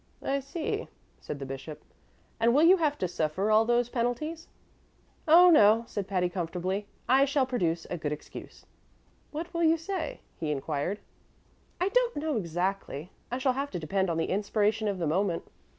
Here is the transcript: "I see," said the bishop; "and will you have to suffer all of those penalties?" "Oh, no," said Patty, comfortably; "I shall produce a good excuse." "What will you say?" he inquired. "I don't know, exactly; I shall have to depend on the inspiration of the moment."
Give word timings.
"I 0.23 0.39
see," 0.39 0.87
said 1.19 1.37
the 1.37 1.45
bishop; 1.45 1.83
"and 2.39 2.55
will 2.55 2.63
you 2.63 2.77
have 2.77 2.97
to 2.97 3.07
suffer 3.07 3.51
all 3.51 3.61
of 3.61 3.67
those 3.67 3.87
penalties?" 3.89 4.47
"Oh, 5.27 5.51
no," 5.51 5.83
said 5.85 6.07
Patty, 6.07 6.27
comfortably; 6.27 6.87
"I 7.07 7.25
shall 7.25 7.45
produce 7.45 7.85
a 7.87 7.99
good 7.99 8.11
excuse." 8.11 8.65
"What 9.29 9.53
will 9.53 9.63
you 9.63 9.77
say?" 9.77 10.21
he 10.39 10.49
inquired. 10.49 11.01
"I 11.79 11.89
don't 11.89 12.15
know, 12.15 12.35
exactly; 12.37 13.11
I 13.29 13.37
shall 13.37 13.53
have 13.53 13.69
to 13.69 13.77
depend 13.79 14.09
on 14.09 14.17
the 14.17 14.25
inspiration 14.31 14.87
of 14.87 14.97
the 14.97 15.05
moment." 15.05 15.43